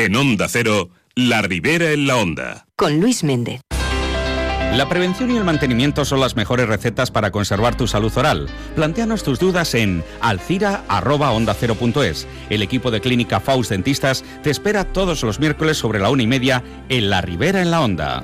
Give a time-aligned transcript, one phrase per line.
[0.00, 2.68] En Onda Cero, La Ribera en la Onda.
[2.76, 3.62] Con Luis Méndez.
[4.72, 8.48] La prevención y el mantenimiento son las mejores recetas para conservar tu salud oral.
[8.76, 12.28] Plantéanos tus dudas en alcira.onda0.es.
[12.48, 16.28] El equipo de Clínica Faust Dentistas te espera todos los miércoles sobre la una y
[16.28, 18.22] media en La Ribera en la Onda.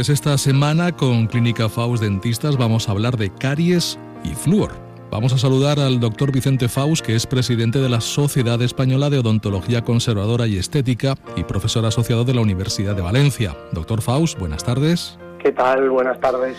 [0.00, 4.70] Pues esta semana con Clínica Faust Dentistas vamos a hablar de caries y flúor.
[5.10, 9.18] Vamos a saludar al doctor Vicente Faust, que es presidente de la Sociedad Española de
[9.18, 13.54] Odontología Conservadora y Estética y profesor asociado de la Universidad de Valencia.
[13.72, 15.18] Doctor Faust, buenas tardes.
[15.38, 15.90] ¿Qué tal?
[15.90, 16.56] Buenas tardes.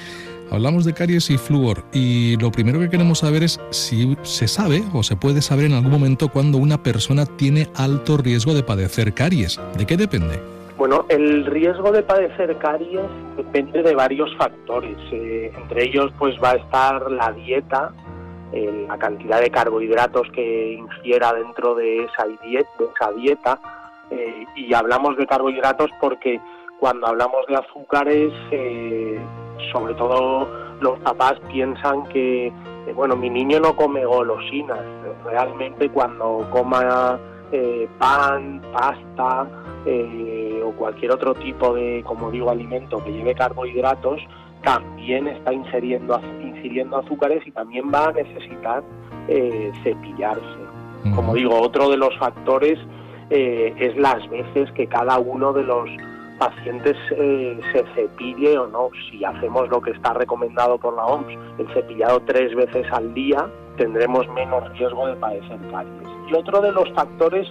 [0.51, 4.83] Hablamos de caries y flúor y lo primero que queremos saber es si se sabe
[4.93, 9.15] o se puede saber en algún momento cuando una persona tiene alto riesgo de padecer
[9.15, 9.59] caries.
[9.79, 10.60] ¿De qué depende?
[10.81, 13.05] Bueno, el riesgo de padecer caries
[13.37, 14.97] depende de varios factores.
[15.11, 17.93] Eh, entre ellos, pues va a estar la dieta,
[18.51, 22.25] eh, la cantidad de carbohidratos que ingiera dentro de esa
[23.15, 23.59] dieta.
[24.09, 26.41] Eh, y hablamos de carbohidratos porque
[26.79, 28.33] cuando hablamos de azúcares,
[29.71, 32.51] sobre todo los papás piensan que,
[32.95, 34.81] bueno, mi niño no come golosinas.
[35.25, 37.19] Realmente cuando coma
[37.97, 39.47] pan, pasta,
[39.85, 44.21] eh, o cualquier otro tipo de, como digo, alimento que lleve carbohidratos,
[44.63, 48.83] también está ingiriendo, ingiriendo azúcares y también va a necesitar
[49.27, 50.61] eh, cepillarse.
[51.15, 52.77] Como digo, otro de los factores
[53.31, 55.89] eh, es las veces que cada uno de los
[56.41, 58.89] pacientes se cepille o no.
[59.11, 63.47] Si hacemos lo que está recomendado por la OMS, el cepillado tres veces al día,
[63.77, 66.09] tendremos menos riesgo de padecer caries.
[66.27, 67.47] Y otro de los factores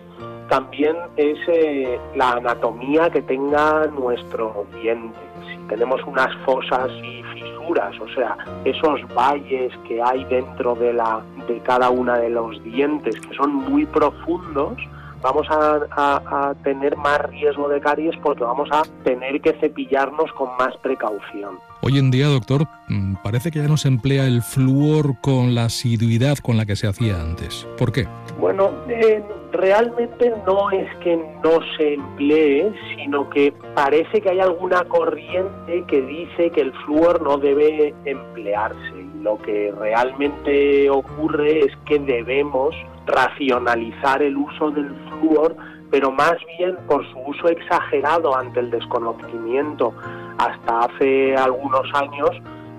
[0.48, 5.20] también es eh, la anatomía que tenga nuestro diente.
[5.46, 11.22] Si tenemos unas fosas y fisuras, o sea, esos valles que hay dentro de, la,
[11.46, 14.76] de cada una de los dientes, que son muy profundos,
[15.22, 20.76] vamos a, tener más riesgo de caries porque vamos a tener que cepillarnos con más
[20.78, 21.58] precaución.
[21.82, 25.64] Hoy en día, doctor, mm, parece que ya no se emplea el flúor con la
[25.64, 27.66] asiduidad con la que se hacía antes.
[27.78, 28.06] ¿Por qué?
[28.38, 29.22] Bueno, eh,
[29.52, 36.02] realmente no es que no se emplee, sino que parece que hay alguna corriente que
[36.02, 39.09] dice que el flúor no debe emplearse.
[39.20, 42.74] Lo que realmente ocurre es que debemos
[43.06, 45.56] racionalizar el uso del flúor,
[45.90, 49.92] pero más bien por su uso exagerado ante el desconocimiento
[50.38, 52.30] hasta hace algunos años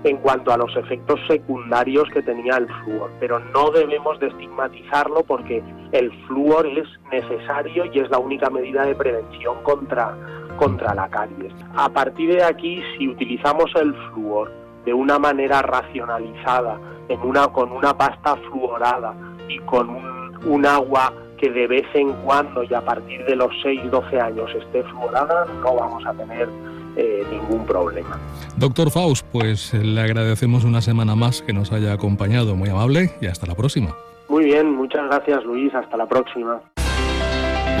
[0.04, 5.22] en cuanto a los efectos secundarios que tenía el flúor, pero no debemos de estigmatizarlo
[5.22, 10.16] porque el flúor es necesario y es la única medida de prevención contra,
[10.56, 11.52] contra la caries.
[11.76, 16.78] A partir de aquí, si utilizamos el flúor de una manera racionalizada,
[17.08, 19.14] en una, con una pasta fluorada
[19.48, 21.12] y con un, un agua
[21.42, 25.74] que de vez en cuando y a partir de los 6-12 años esté fluorada, no
[25.74, 26.48] vamos a tener
[26.96, 28.18] eh, ningún problema.
[28.56, 33.26] Doctor Faust, pues le agradecemos una semana más que nos haya acompañado, muy amable y
[33.26, 33.96] hasta la próxima.
[34.28, 36.60] Muy bien, muchas gracias Luis, hasta la próxima.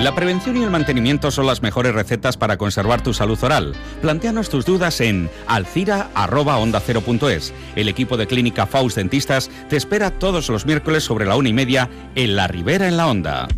[0.00, 3.74] La prevención y el mantenimiento son las mejores recetas para conservar tu salud oral.
[4.00, 7.54] Plantéanos tus dudas en alcira.onda0.es.
[7.76, 11.52] El equipo de Clínica Faust Dentistas te espera todos los miércoles sobre la una y
[11.52, 13.48] media en La Ribera en la Onda.